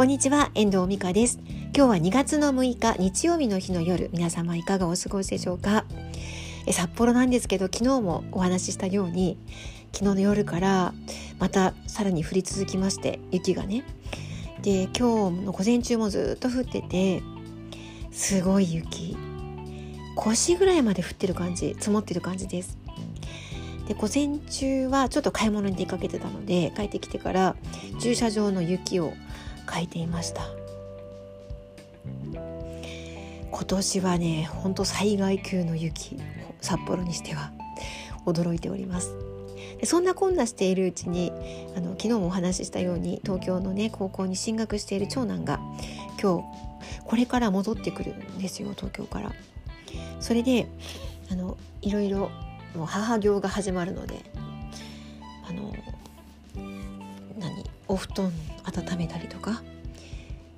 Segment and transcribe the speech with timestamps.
[0.00, 1.40] こんにちは、遠藤美香です。
[1.76, 5.84] 今日は2月の6日日曜日の日の夜、皆様いかがお過ごしでしょうか？
[6.64, 9.36] え札幌なんですけど、昨日もお話ししたように、
[9.92, 10.94] 昨日の夜から
[11.38, 13.84] またさらに降り続きまして、雪がね。
[14.62, 17.22] で、今日の午前中もずっと降ってて、
[18.10, 19.18] すごい雪。
[20.16, 22.78] 腰ぐらいまで降ってる感じ、積もってる感じです。
[23.86, 27.56] で午前中はちょっと買い物に出かけてたので帰ってきてから
[28.00, 29.12] 駐車場の雪を
[29.72, 30.42] 書いていました。
[33.52, 36.16] 今年はねほんと災害級の雪
[36.60, 37.52] 札幌にしては
[38.24, 39.14] 驚いております。
[39.78, 41.32] でそんなこんなしているうちに
[41.76, 45.60] あの昨日もお話ししたように東京のね高校に進学している長男が
[46.20, 46.44] 今日
[47.04, 49.32] これから戻ってくるんですよ東京から。
[50.20, 50.68] それで
[51.30, 52.30] あのいろいろ
[52.74, 54.20] もう母業が始まるので
[55.48, 55.74] あの
[57.90, 58.32] お布団
[58.64, 59.62] 温めたりとか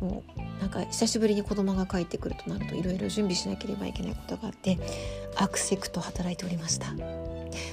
[0.00, 4.78] もうなんか久しぶりに子供が帰ってくるとなるといろいろ準備しなければいけないことがあって
[5.36, 6.88] アクセクと働いておりました。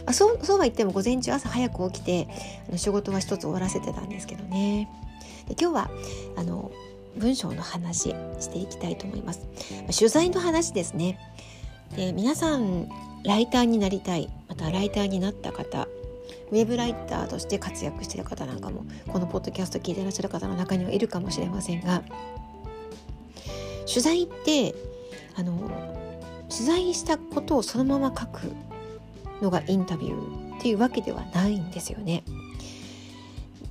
[0.06, 2.28] あそうそうは言っても午前中朝早く起きて
[2.68, 4.90] あの仕事は一つ終わらせてたんですけどね。
[5.48, 5.92] で今日は
[6.38, 6.72] あの
[7.18, 9.42] 文章の話していきたいと思います。
[9.98, 11.20] 取材の話ですね。
[11.96, 12.88] で皆さん
[13.24, 15.88] ライターになりたいまたライターになった方
[16.52, 22.04] ウェブライターとして活躍している方なんかもこのポッドキャスト聞いてらっしゃる方の中にはいるかもしれませんが
[23.88, 24.76] 取材って
[25.36, 25.70] あの
[26.50, 28.52] 取材したことをそのまま書く
[29.42, 32.24] のがインタビューっていうわけではないんですよね。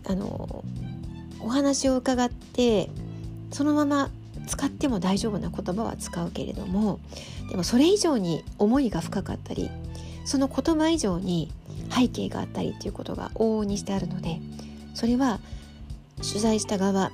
[0.07, 0.65] あの
[1.41, 2.89] お話を伺って
[3.53, 4.11] そのまま
[4.47, 6.99] 使っても大丈夫な言葉は使うけれども
[7.51, 9.71] でもそれ以上に思いが深かったり
[10.29, 11.51] その言葉以上に
[11.91, 14.41] 背景があったりっていうことが往々にしてあるので
[14.93, 15.41] それは
[16.19, 17.11] 取材した側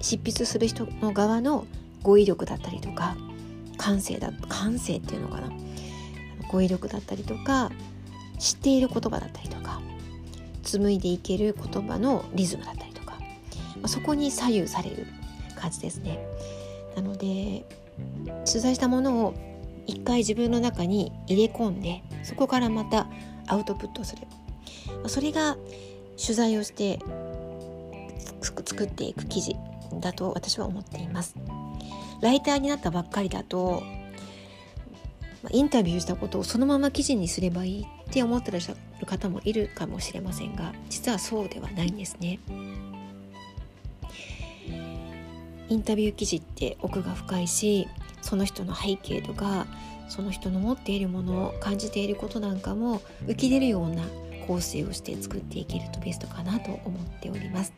[0.00, 1.66] 執筆する人の側の
[2.04, 3.16] 語彙力だったりとか
[3.76, 5.50] 感性だ感性っていうのかな
[6.48, 7.72] 語彙力だったりとか
[8.38, 9.80] 知っている言葉だったりとか
[10.62, 13.18] 紡いでいける言葉のリズムだったりとか、
[13.82, 15.08] ま、そこに左右される
[15.56, 16.24] 感じですね。
[16.94, 17.64] なので
[18.46, 19.53] 取材したものを
[19.86, 23.06] 一回自分の中に入れ込んでそこからまた
[23.46, 24.22] アウトプットする。
[25.06, 25.56] それが
[26.16, 26.98] 取材をして
[28.40, 29.56] 作っていく記事
[30.00, 31.36] だと私は思っています。
[32.20, 33.82] ライターになったばっかりだと
[35.50, 42.38] インタビューしたことをそのまま記事にすればいいって思ってらっしゃる方もいるかもしれませんが実はそうではないんですね。
[45.68, 47.88] インタビュー記事って奥が深いし
[48.24, 49.66] その人の背景とか
[50.08, 54.02] その人の持っているものを感じていることなんかも浮き出るような
[54.46, 57.74] 構成をして作っていけるとベストかなと思っております。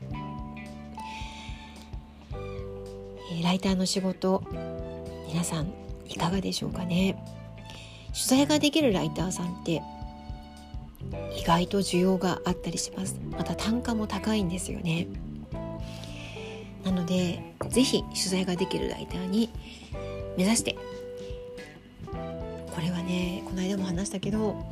[3.33, 4.45] えライターの仕事
[5.29, 5.73] 皆さん
[6.09, 7.17] いかがでしょうかね？
[8.13, 9.83] 取材ができるライターさんって
[11.37, 13.21] 意外と需要があったりします。
[13.33, 15.09] また単価も高いんですよね。
[16.85, 19.51] なので是非取材ができるライターに
[20.37, 20.77] 目指して。
[22.75, 24.63] これはねこの間も話したけど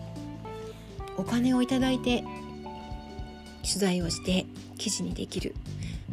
[1.17, 2.23] お金をいただいて
[3.63, 4.45] 取材をして
[4.77, 5.55] 記事にできる。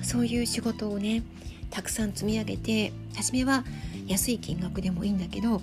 [0.02, 1.24] そういう仕事をね
[1.70, 3.64] たくさん積み上げて初めは
[4.08, 5.62] 安い金額でもいいんだけど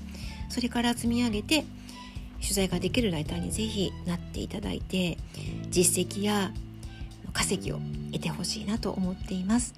[0.49, 1.65] それから積み上げて
[2.41, 5.19] 取材ができるライターにぜひなっていただいて
[5.70, 6.53] 実績や
[7.32, 7.81] 稼ぎを
[8.12, 9.75] 得てほしいなと思っています。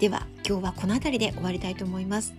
[0.00, 2.34] では今日はこの辺りで終わりたいと思います。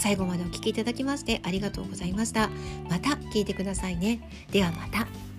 [0.00, 2.50] 最後までお聴きいただきましてありがとうございました。
[2.88, 4.20] また聞いてくださいね。
[4.50, 5.29] ではまた。